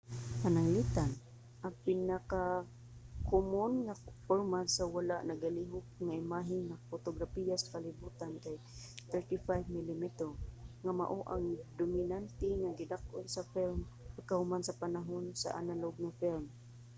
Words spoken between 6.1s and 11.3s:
imahe nga potograpiya sa kalibutan kay 35 milimetro nga mao